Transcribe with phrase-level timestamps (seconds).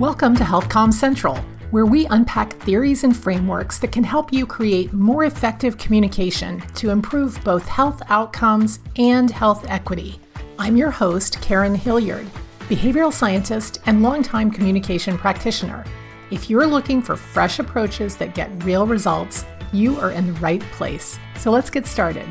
[0.00, 1.36] Welcome to HealthComm Central,
[1.70, 6.90] where we unpack theories and frameworks that can help you create more effective communication to
[6.90, 10.18] improve both health outcomes and health equity.
[10.58, 12.26] I'm your host, Karen Hilyard,
[12.62, 15.84] behavioral scientist and longtime communication practitioner.
[16.32, 20.62] If you're looking for fresh approaches that get real results, you are in the right
[20.72, 21.20] place.
[21.36, 22.26] So let's get started.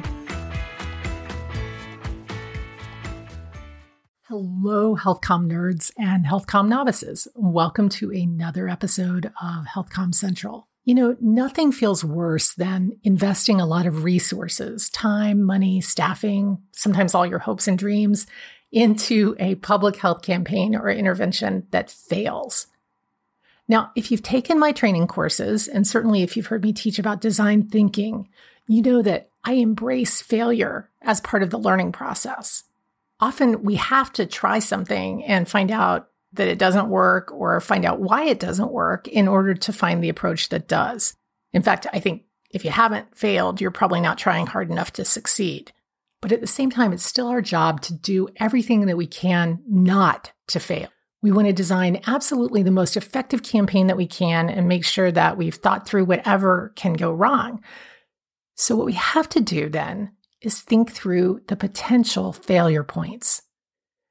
[4.36, 7.28] Hello, HealthComm nerds and HealthComm novices.
[7.36, 10.68] Welcome to another episode of HealthComm Central.
[10.86, 17.14] You know, nothing feels worse than investing a lot of resources, time, money, staffing, sometimes
[17.14, 18.26] all your hopes and dreams
[18.72, 22.66] into a public health campaign or intervention that fails.
[23.68, 27.22] Now, if you've taken my training courses, and certainly if you've heard me teach about
[27.22, 28.30] design thinking,
[28.66, 32.64] you know that I embrace failure as part of the learning process
[33.20, 37.86] often we have to try something and find out that it doesn't work or find
[37.86, 41.16] out why it doesn't work in order to find the approach that does.
[41.54, 45.06] In fact, I think if you haven't failed, you're probably not trying hard enough to
[45.06, 45.72] succeed.
[46.22, 49.62] But at the same time, it's still our job to do everything that we can
[49.68, 50.88] not to fail.
[51.22, 55.12] We want to design absolutely the most effective campaign that we can and make sure
[55.12, 57.62] that we've thought through whatever can go wrong.
[58.56, 60.12] So, what we have to do then
[60.44, 63.42] is think through the potential failure points.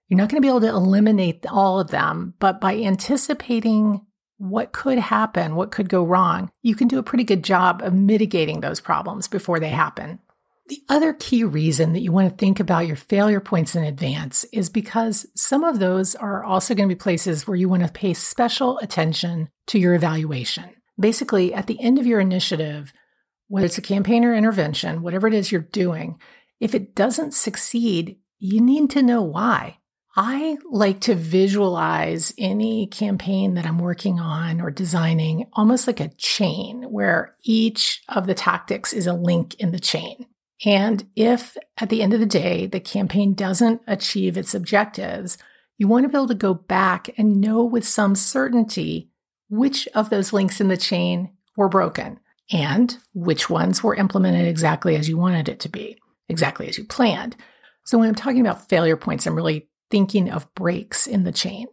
[0.09, 4.05] You're not going to be able to eliminate all of them, but by anticipating
[4.39, 7.95] what could happen, what could go wrong, you can do a pretty good job of
[7.95, 10.19] mitigating those problems before they happen.
[10.67, 14.45] The other key reason that you want to think about your failure points in advance
[14.53, 17.93] is because some of those are also going to be places where you want to
[17.93, 20.65] pay special attention to your evaluation.
[20.99, 22.93] Basically, at the end of your initiative,
[23.53, 26.19] whether it's a campaign or intervention, whatever it is you're doing,
[26.58, 29.77] if it doesn't succeed, you need to know why.
[30.17, 36.14] I like to visualize any campaign that I'm working on or designing almost like a
[36.17, 40.24] chain where each of the tactics is a link in the chain.
[40.64, 45.36] And if at the end of the day, the campaign doesn't achieve its objectives,
[45.77, 49.11] you want to be able to go back and know with some certainty
[49.51, 52.18] which of those links in the chain were broken
[52.51, 55.98] and which ones were implemented exactly as you wanted it to be,
[56.29, 57.36] exactly as you planned.
[57.85, 61.67] So when I'm talking about failure points, I'm really thinking of breaks in the chain.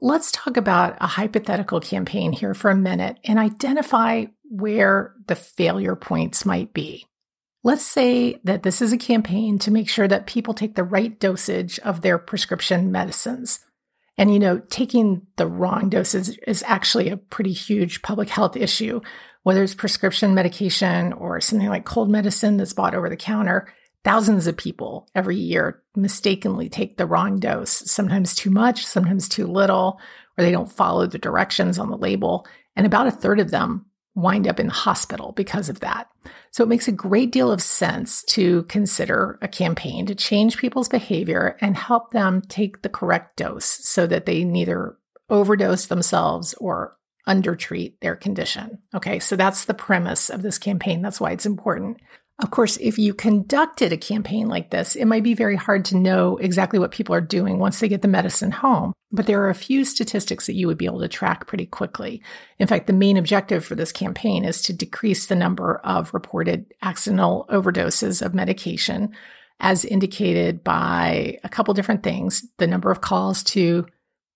[0.00, 5.96] Let's talk about a hypothetical campaign here for a minute and identify where the failure
[5.96, 7.06] points might be.
[7.64, 11.18] Let's say that this is a campaign to make sure that people take the right
[11.18, 13.60] dosage of their prescription medicines.
[14.16, 19.00] And, you know, taking the wrong dosage is actually a pretty huge public health issue
[19.42, 23.72] whether it's prescription medication or something like cold medicine that's bought over the counter,
[24.04, 29.46] thousands of people every year mistakenly take the wrong dose, sometimes too much, sometimes too
[29.46, 30.00] little,
[30.36, 32.46] or they don't follow the directions on the label.
[32.76, 36.08] And about a third of them wind up in the hospital because of that.
[36.50, 40.88] So it makes a great deal of sense to consider a campaign to change people's
[40.88, 44.96] behavior and help them take the correct dose so that they neither
[45.30, 46.96] overdose themselves or
[47.28, 48.78] undertreat their condition.
[48.94, 51.02] Okay, so that's the premise of this campaign.
[51.02, 51.98] That's why it's important.
[52.40, 55.96] Of course, if you conducted a campaign like this, it might be very hard to
[55.96, 58.92] know exactly what people are doing once they get the medicine home.
[59.10, 62.22] But there are a few statistics that you would be able to track pretty quickly.
[62.58, 66.66] In fact, the main objective for this campaign is to decrease the number of reported
[66.80, 69.12] accidental overdoses of medication,
[69.58, 73.84] as indicated by a couple different things the number of calls to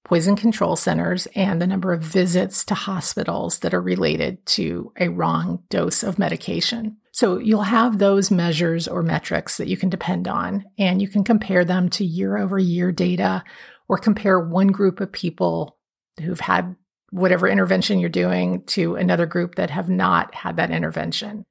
[0.05, 5.09] poison control centers and the number of visits to hospitals that are related to a
[5.09, 6.97] wrong dose of medication.
[7.13, 11.25] So you'll have those measures or metrics that you can depend on, and you can
[11.25, 13.45] compare them to year over year data
[13.89, 15.77] or compare one group of people
[16.21, 16.75] who've had
[17.11, 21.45] whatever intervention you're doing to another group that have not had that intervention.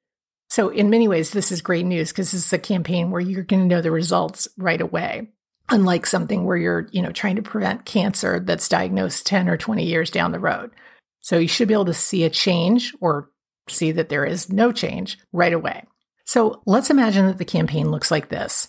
[0.50, 3.44] So, in many ways, this is great news because this is a campaign where you're
[3.44, 5.28] going to know the results right away
[5.72, 9.84] unlike something where you're, you know, trying to prevent cancer that's diagnosed 10 or 20
[9.84, 10.70] years down the road.
[11.20, 13.30] So you should be able to see a change or
[13.68, 15.84] see that there is no change right away.
[16.26, 18.68] So let's imagine that the campaign looks like this.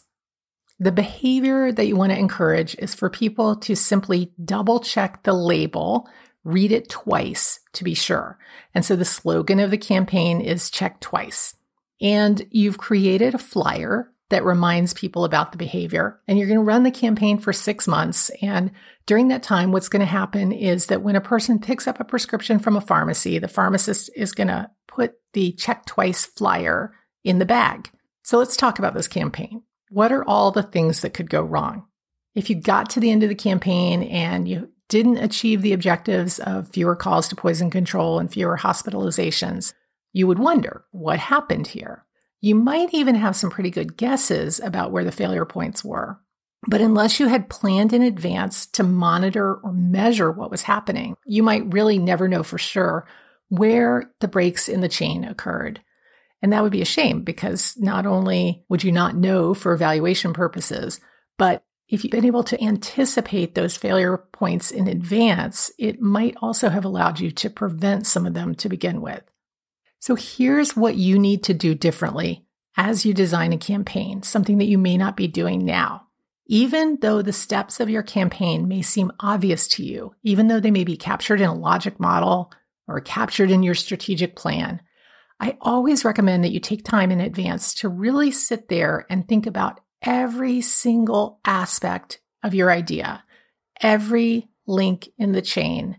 [0.79, 5.33] The behavior that you want to encourage is for people to simply double check the
[5.33, 6.07] label,
[6.43, 8.37] read it twice to be sure.
[8.73, 11.55] And so the slogan of the campaign is check twice.
[12.01, 16.19] And you've created a flyer that reminds people about the behavior.
[16.27, 18.31] And you're going to run the campaign for six months.
[18.41, 18.71] And
[19.05, 22.03] during that time, what's going to happen is that when a person picks up a
[22.03, 27.37] prescription from a pharmacy, the pharmacist is going to put the check twice flyer in
[27.37, 27.91] the bag.
[28.23, 29.61] So let's talk about this campaign.
[29.89, 31.85] What are all the things that could go wrong?
[32.33, 36.39] If you got to the end of the campaign and you didn't achieve the objectives
[36.39, 39.73] of fewer calls to poison control and fewer hospitalizations,
[40.11, 42.05] you would wonder what happened here.
[42.43, 46.19] You might even have some pretty good guesses about where the failure points were.
[46.67, 51.41] But unless you had planned in advance to monitor or measure what was happening, you
[51.41, 53.07] might really never know for sure
[53.47, 55.79] where the breaks in the chain occurred.
[56.41, 60.33] And that would be a shame because not only would you not know for evaluation
[60.33, 60.99] purposes,
[61.37, 66.67] but if you've been able to anticipate those failure points in advance, it might also
[66.67, 69.23] have allowed you to prevent some of them to begin with.
[70.03, 72.45] So here's what you need to do differently
[72.75, 76.07] as you design a campaign, something that you may not be doing now.
[76.45, 80.71] Even though the steps of your campaign may seem obvious to you, even though they
[80.71, 82.51] may be captured in a logic model
[82.85, 84.81] or captured in your strategic plan,
[85.39, 89.45] I always recommend that you take time in advance to really sit there and think
[89.45, 93.23] about every single aspect of your idea,
[93.79, 95.97] every link in the chain,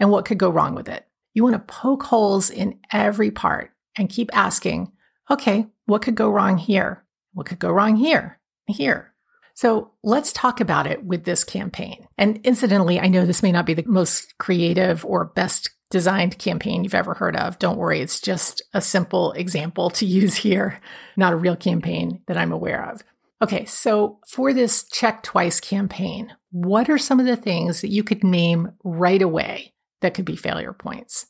[0.00, 1.06] and what could go wrong with it.
[1.34, 4.92] You want to poke holes in every part and keep asking,
[5.30, 7.04] okay, what could go wrong here?
[7.32, 8.38] What could go wrong here?
[8.66, 9.12] Here.
[9.54, 12.06] So let's talk about it with this campaign.
[12.16, 16.82] And incidentally, I know this may not be the most creative or best designed campaign
[16.82, 17.58] you've ever heard of.
[17.58, 20.80] Don't worry, it's just a simple example to use here,
[21.16, 23.02] not a real campaign that I'm aware of.
[23.42, 28.02] Okay, so for this check twice campaign, what are some of the things that you
[28.02, 29.74] could name right away
[30.04, 31.26] that could be failure points?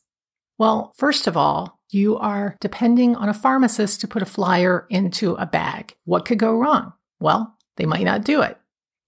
[0.58, 5.34] Well, first of all, you are depending on a pharmacist to put a flyer into
[5.34, 5.94] a bag.
[6.04, 6.92] What could go wrong?
[7.20, 8.58] Well, they might not do it.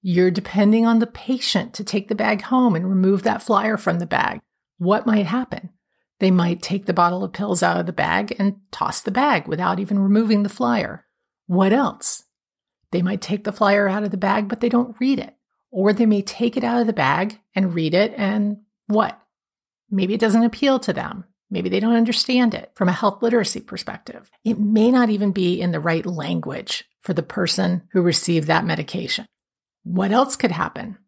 [0.03, 3.99] You're depending on the patient to take the bag home and remove that flyer from
[3.99, 4.41] the bag.
[4.79, 5.71] What might happen?
[6.21, 9.49] They might take the bottle of pills out of the bag and toss the bag
[9.49, 11.07] without even removing the flyer.
[11.47, 12.25] What else?
[12.93, 15.35] They might take the flyer out of the bag, but they don't read it.
[15.71, 19.21] Or they may take it out of the bag and read it, and what?
[19.91, 21.25] Maybe it doesn't appeal to them.
[21.51, 24.31] Maybe they don't understand it from a health literacy perspective.
[24.45, 28.65] It may not even be in the right language for the person who received that
[28.65, 29.27] medication.
[29.85, 30.99] What else could happen?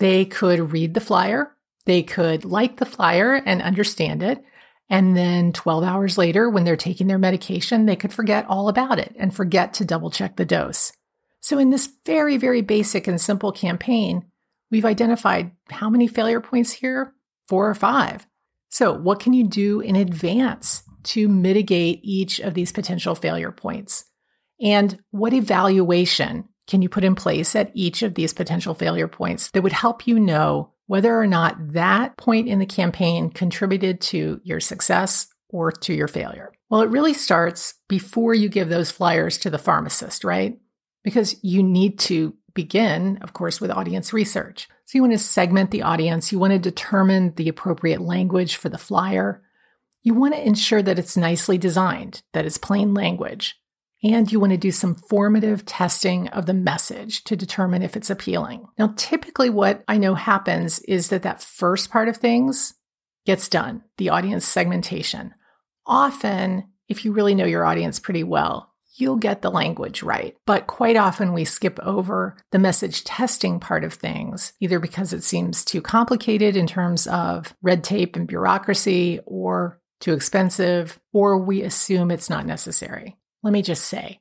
[0.00, 1.54] They could read the flyer,
[1.86, 4.42] they could like the flyer and understand it.
[4.90, 8.98] And then 12 hours later, when they're taking their medication, they could forget all about
[8.98, 10.92] it and forget to double check the dose.
[11.40, 14.26] So, in this very, very basic and simple campaign,
[14.70, 17.13] we've identified how many failure points here?
[17.48, 18.26] Four or five.
[18.68, 24.04] So, what can you do in advance to mitigate each of these potential failure points?
[24.60, 29.50] And what evaluation can you put in place at each of these potential failure points
[29.50, 34.40] that would help you know whether or not that point in the campaign contributed to
[34.44, 36.52] your success or to your failure?
[36.70, 40.58] Well, it really starts before you give those flyers to the pharmacist, right?
[41.02, 44.68] Because you need to begin, of course, with audience research.
[44.86, 48.68] So you want to segment the audience, you want to determine the appropriate language for
[48.68, 49.42] the flyer.
[50.02, 53.56] You want to ensure that it's nicely designed, that it's plain language.
[54.02, 58.10] And you want to do some formative testing of the message to determine if it's
[58.10, 58.66] appealing.
[58.78, 62.74] Now, typically, what I know happens is that that first part of things
[63.24, 65.32] gets done, the audience segmentation.
[65.86, 70.36] Often, if you really know your audience pretty well, you'll get the language right.
[70.46, 75.24] But quite often we skip over the message testing part of things, either because it
[75.24, 81.62] seems too complicated in terms of red tape and bureaucracy, or too expensive, or we
[81.62, 83.16] assume it's not necessary.
[83.42, 84.20] Let me just say,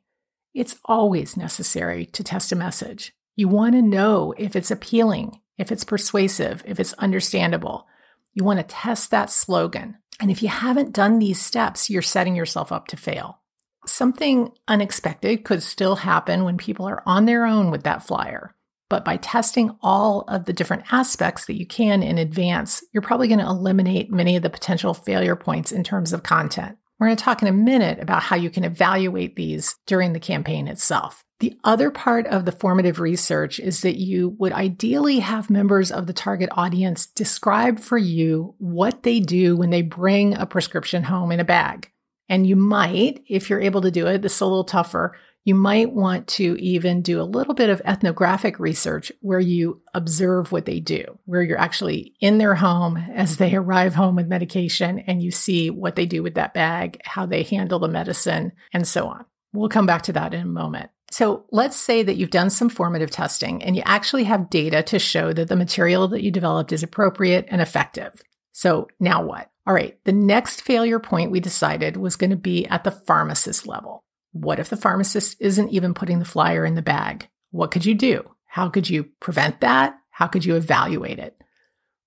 [0.53, 3.13] it's always necessary to test a message.
[3.35, 7.87] You want to know if it's appealing, if it's persuasive, if it's understandable.
[8.33, 9.97] You want to test that slogan.
[10.19, 13.39] And if you haven't done these steps, you're setting yourself up to fail.
[13.85, 18.55] Something unexpected could still happen when people are on their own with that flyer.
[18.89, 23.27] But by testing all of the different aspects that you can in advance, you're probably
[23.27, 26.77] going to eliminate many of the potential failure points in terms of content.
[26.99, 30.19] We're going to talk in a minute about how you can evaluate these during the
[30.19, 31.23] campaign itself.
[31.39, 36.07] The other part of the formative research is that you would ideally have members of
[36.07, 41.31] the target audience describe for you what they do when they bring a prescription home
[41.31, 41.91] in a bag.
[42.29, 45.15] And you might, if you're able to do it, this is a little tougher,
[45.45, 50.51] you might want to even do a little bit of ethnographic research where you observe
[50.51, 54.99] what they do, where you're actually in their home as they arrive home with medication
[54.99, 58.87] and you see what they do with that bag, how they handle the medicine, and
[58.87, 59.25] so on.
[59.51, 60.89] We'll come back to that in a moment.
[61.11, 64.97] So let's say that you've done some formative testing and you actually have data to
[64.97, 68.19] show that the material that you developed is appropriate and effective.
[68.51, 69.51] So now what?
[69.65, 73.65] All right, the next failure point we decided was going to be at the pharmacist
[73.65, 74.03] level.
[74.33, 77.29] What if the pharmacist isn't even putting the flyer in the bag?
[77.51, 78.29] What could you do?
[78.47, 79.95] How could you prevent that?
[80.09, 81.37] How could you evaluate it?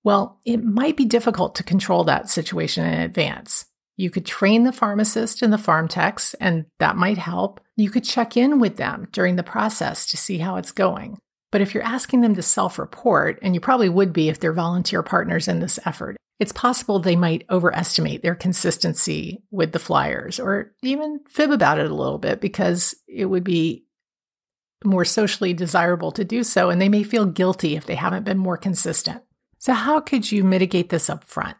[0.03, 3.65] Well, it might be difficult to control that situation in advance.
[3.95, 7.59] You could train the pharmacist and the pharm techs, and that might help.
[7.75, 11.17] You could check in with them during the process to see how it's going.
[11.51, 14.53] But if you're asking them to self report, and you probably would be if they're
[14.53, 20.39] volunteer partners in this effort, it's possible they might overestimate their consistency with the flyers
[20.39, 23.85] or even fib about it a little bit because it would be
[24.83, 28.37] more socially desirable to do so, and they may feel guilty if they haven't been
[28.37, 29.23] more consistent.
[29.57, 31.57] So, how could you mitigate this up front?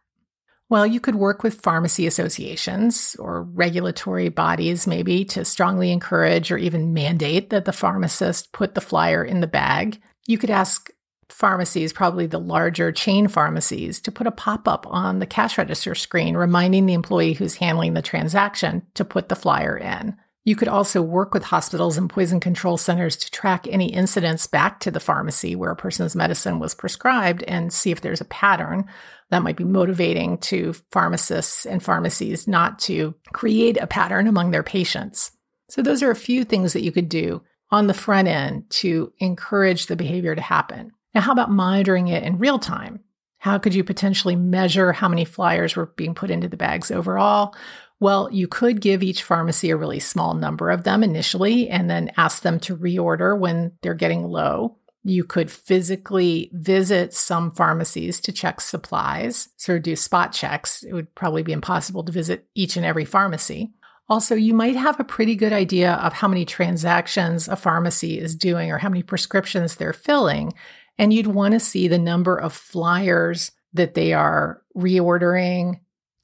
[0.70, 6.58] Well, you could work with pharmacy associations or regulatory bodies, maybe, to strongly encourage or
[6.58, 10.00] even mandate that the pharmacist put the flyer in the bag.
[10.28, 10.92] You could ask
[11.30, 15.96] pharmacies, probably the larger chain pharmacies, to put a pop up on the cash register
[15.96, 20.16] screen reminding the employee who's handling the transaction to put the flyer in.
[20.48, 24.80] You could also work with hospitals and poison control centers to track any incidents back
[24.80, 28.86] to the pharmacy where a person's medicine was prescribed and see if there's a pattern
[29.30, 34.64] that might be motivating to pharmacists and pharmacies not to create a pattern among their
[34.64, 35.32] patients.
[35.70, 39.12] So, those are a few things that you could do on the front end to
[39.20, 40.94] encourage the behavior to happen.
[41.14, 43.02] Now, how about monitoring it in real time?
[43.40, 47.56] How could you potentially measure how many flyers were being put into the bags overall?
[48.00, 52.12] Well, you could give each pharmacy a really small number of them initially and then
[52.18, 54.78] ask them to reorder when they're getting low.
[55.04, 60.84] You could physically visit some pharmacies to check supplies, of do spot checks.
[60.84, 63.72] It would probably be impossible to visit each and every pharmacy.
[64.10, 68.36] Also, you might have a pretty good idea of how many transactions a pharmacy is
[68.36, 70.54] doing or how many prescriptions they're filling.
[70.98, 75.80] And you'd want to see the number of flyers that they are reordering,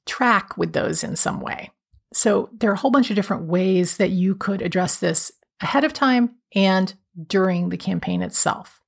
[0.06, 1.70] track with those in some way.
[2.12, 5.84] So there are a whole bunch of different ways that you could address this ahead
[5.84, 6.94] of time and
[7.26, 8.80] during the campaign itself.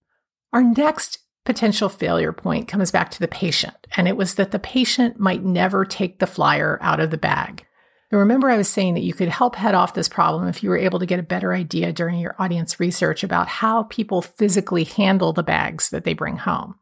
[0.52, 4.58] Our next potential failure point comes back to the patient, and it was that the
[4.58, 7.64] patient might never take the flyer out of the bag.
[8.12, 10.78] Remember, I was saying that you could help head off this problem if you were
[10.78, 15.32] able to get a better idea during your audience research about how people physically handle
[15.32, 16.76] the bags that they bring home.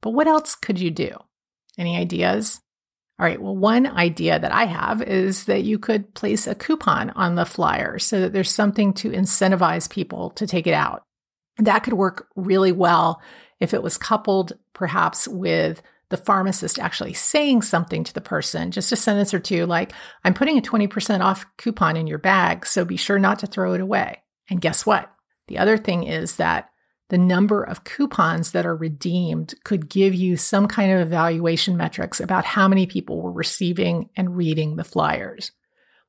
[0.00, 1.10] But what else could you do?
[1.76, 2.60] Any ideas?
[3.18, 7.10] All right, well, one idea that I have is that you could place a coupon
[7.10, 11.02] on the flyer so that there's something to incentivize people to take it out.
[11.58, 13.20] That could work really well
[13.60, 18.92] if it was coupled perhaps with the pharmacist actually saying something to the person, just
[18.92, 19.92] a sentence or two like,
[20.24, 23.72] I'm putting a 20% off coupon in your bag, so be sure not to throw
[23.74, 24.22] it away.
[24.50, 25.10] And guess what?
[25.48, 26.68] The other thing is that
[27.08, 32.20] the number of coupons that are redeemed could give you some kind of evaluation metrics
[32.20, 35.52] about how many people were receiving and reading the flyers.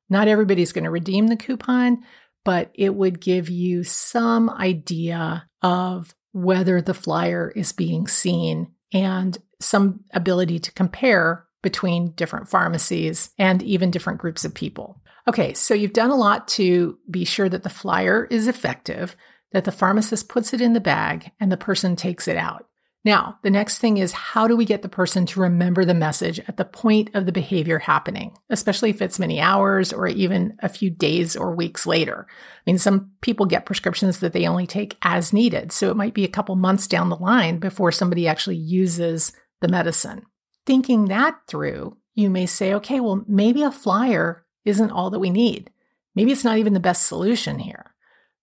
[0.10, 2.04] Not everybody's going to redeem the coupon,
[2.44, 9.38] but it would give you some idea of whether the flyer is being seen and
[9.62, 15.02] some ability to compare between different pharmacies and even different groups of people.
[15.28, 19.16] Okay, so you've done a lot to be sure that the flyer is effective
[19.52, 22.68] that the pharmacist puts it in the bag and the person takes it out.
[23.04, 26.40] Now, the next thing is how do we get the person to remember the message
[26.48, 30.70] at the point of the behavior happening, especially if it's many hours or even a
[30.70, 32.28] few days or weeks later?
[32.30, 35.72] I mean, some people get prescriptions that they only take as needed.
[35.72, 39.68] So it might be a couple months down the line before somebody actually uses the
[39.68, 40.24] medicine.
[40.66, 45.30] Thinking that through, you may say, okay, well, maybe a flyer isn't all that we
[45.30, 45.72] need.
[46.14, 47.96] Maybe it's not even the best solution here.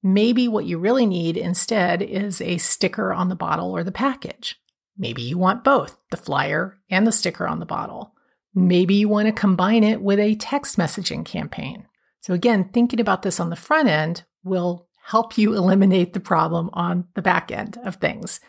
[0.03, 4.57] Maybe what you really need instead is a sticker on the bottle or the package.
[4.97, 8.15] Maybe you want both the flyer and the sticker on the bottle.
[8.55, 11.87] Maybe you want to combine it with a text messaging campaign.
[12.21, 16.71] So, again, thinking about this on the front end will help you eliminate the problem
[16.73, 18.41] on the back end of things.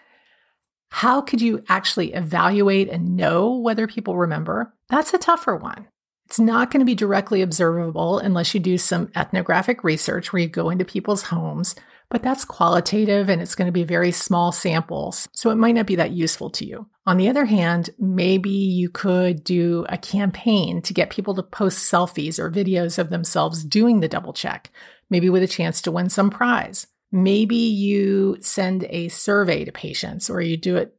[0.90, 4.74] How could you actually evaluate and know whether people remember?
[4.90, 5.88] That's a tougher one.
[6.26, 10.48] It's not going to be directly observable unless you do some ethnographic research where you
[10.48, 11.74] go into people's homes,
[12.10, 15.28] but that's qualitative and it's going to be very small samples.
[15.32, 16.88] So it might not be that useful to you.
[17.08, 21.92] On the other hand, maybe you could do a campaign to get people to post
[21.92, 24.72] selfies or videos of themselves doing the double check,
[25.10, 26.86] maybe with a chance to win some prize.
[27.12, 30.94] Maybe you send a survey to patients or you do it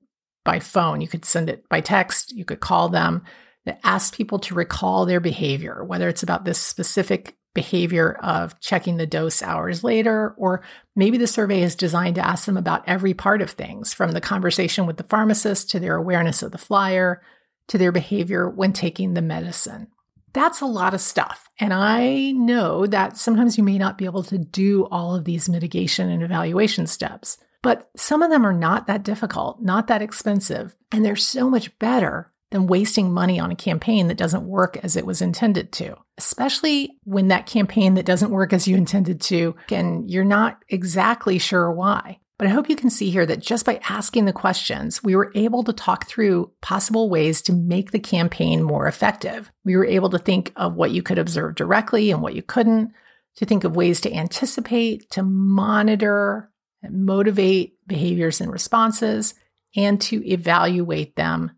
[0.45, 1.01] by phone.
[1.01, 3.23] You could send it by text, you could call them
[3.67, 8.97] that asks people to recall their behavior, whether it's about this specific behavior of checking
[8.97, 10.63] the dose hours later, or
[10.95, 14.21] maybe the survey is designed to ask them about every part of things from the
[14.21, 17.21] conversation with the pharmacist to their awareness of the flyer
[17.67, 19.89] to their behavior when taking the medicine.
[20.33, 21.49] That's a lot of stuff.
[21.59, 25.49] And I know that sometimes you may not be able to do all of these
[25.49, 27.39] mitigation and evaluation steps.
[27.63, 31.79] But some of them are not that difficult, not that expensive, and they're so much
[31.79, 35.97] better than wasting money on a campaign that doesn't work as it was intended to,
[36.19, 41.39] especially when that campaign that doesn't work as you intended to, and you're not exactly
[41.39, 42.19] sure why.
[42.41, 45.31] But I hope you can see here that just by asking the questions, we were
[45.35, 49.53] able to talk through possible ways to make the campaign more effective.
[49.63, 52.95] We were able to think of what you could observe directly and what you couldn't,
[53.37, 56.51] to think of ways to anticipate, to monitor,
[56.89, 59.35] motivate behaviors and responses,
[59.77, 61.51] and to evaluate them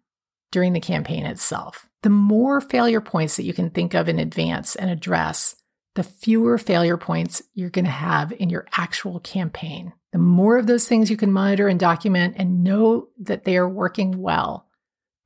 [0.51, 1.89] during the campaign itself.
[2.03, 5.55] The more failure points that you can think of in advance and address,
[5.95, 9.93] the fewer failure points you're going to have in your actual campaign.
[10.13, 13.69] The more of those things you can monitor and document and know that they are
[13.69, 14.67] working well,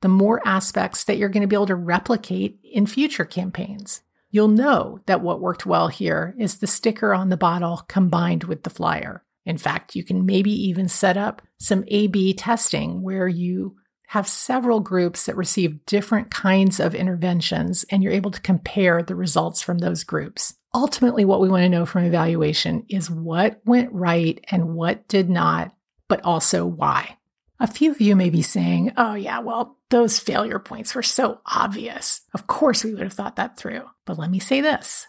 [0.01, 4.01] the more aspects that you're going to be able to replicate in future campaigns.
[4.29, 8.63] You'll know that what worked well here is the sticker on the bottle combined with
[8.63, 9.23] the flyer.
[9.45, 13.77] In fact, you can maybe even set up some A B testing where you
[14.07, 19.15] have several groups that receive different kinds of interventions, and you're able to compare the
[19.15, 20.53] results from those groups.
[20.73, 25.29] Ultimately, what we want to know from evaluation is what went right and what did
[25.29, 25.73] not,
[26.07, 27.17] but also why.
[27.59, 31.41] A few of you may be saying, oh, yeah, well, those failure points were so
[31.45, 32.21] obvious.
[32.33, 33.83] Of course, we would have thought that through.
[34.05, 35.07] But let me say this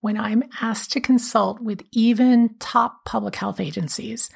[0.00, 4.30] when I'm asked to consult with even top public health agencies,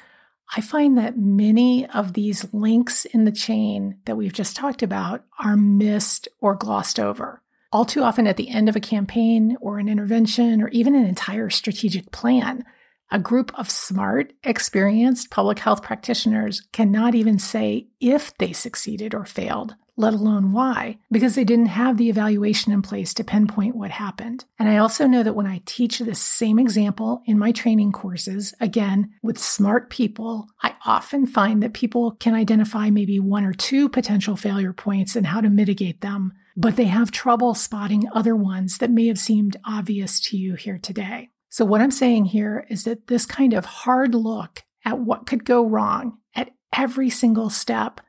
[0.55, 5.25] I find that many of these links in the chain that we've just talked about
[5.39, 7.41] are missed or glossed over.
[7.75, 11.05] All too often, at the end of a campaign or an intervention or even an
[11.05, 12.63] entire strategic plan,
[13.11, 19.25] a group of smart, experienced public health practitioners cannot even say if they succeeded or
[19.25, 23.91] failed let alone why, because they didn't have the evaluation in place to pinpoint what
[23.91, 24.43] happened.
[24.59, 28.53] And I also know that when I teach this same example in my training courses,
[28.59, 33.87] again, with smart people, I often find that people can identify maybe one or two
[33.87, 38.77] potential failure points and how to mitigate them, but they have trouble spotting other ones
[38.77, 41.29] that may have seemed obvious to you here today.
[41.49, 45.45] So, what I'm saying here is that this kind of hard look at what could
[45.45, 48.01] go wrong at every single step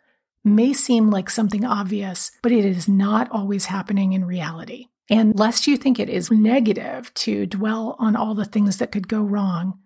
[0.44, 4.86] may seem like something obvious, but it is not always happening in reality.
[5.08, 9.08] And lest you think it is negative to dwell on all the things that could
[9.08, 9.78] go wrong,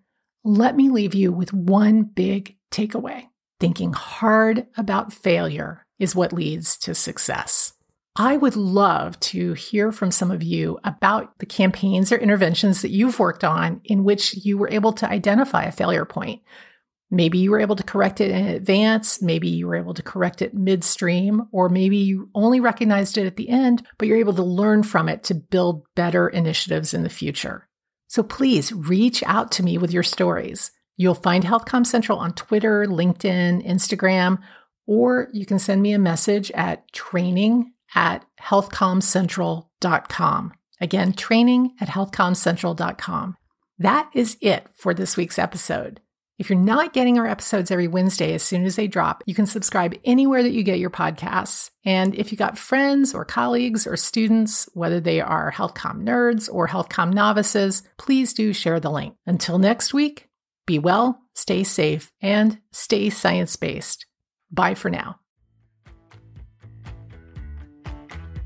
[0.43, 3.25] let me leave you with one big takeaway.
[3.59, 7.73] Thinking hard about failure is what leads to success.
[8.15, 12.91] I would love to hear from some of you about the campaigns or interventions that
[12.91, 16.41] you've worked on in which you were able to identify a failure point.
[17.09, 19.21] Maybe you were able to correct it in advance.
[19.21, 23.37] Maybe you were able to correct it midstream, or maybe you only recognized it at
[23.37, 27.09] the end, but you're able to learn from it to build better initiatives in the
[27.09, 27.67] future.
[28.07, 30.71] So please reach out to me with your stories.
[30.97, 34.39] You'll find HealthComm Central on Twitter, LinkedIn, Instagram,
[34.85, 40.53] or you can send me a message at training at healthcommcentral.com.
[40.79, 43.37] Again, training at healthcommcentral.com.
[43.77, 45.99] That is it for this week's episode.
[46.41, 49.45] If you're not getting our episodes every Wednesday as soon as they drop, you can
[49.45, 51.69] subscribe anywhere that you get your podcasts.
[51.85, 56.67] And if you got friends or colleagues or students, whether they are HealthComm nerds or
[56.67, 59.13] HealthComm novices, please do share the link.
[59.27, 60.29] Until next week,
[60.65, 64.07] be well, stay safe, and stay science based.
[64.51, 65.20] Bye for now.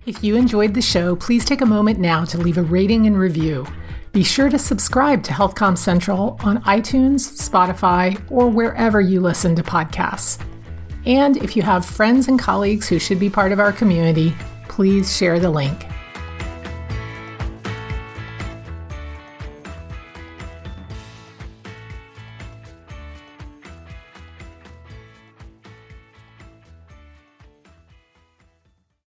[0.05, 3.17] If you enjoyed the show, please take a moment now to leave a rating and
[3.17, 3.65] review.
[4.11, 9.63] Be sure to subscribe to HealthComm Central on iTunes, Spotify, or wherever you listen to
[9.63, 10.39] podcasts.
[11.07, 14.35] And if you have friends and colleagues who should be part of our community,
[14.67, 15.87] please share the link.